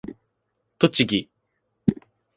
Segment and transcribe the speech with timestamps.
[0.79, 1.29] 栃木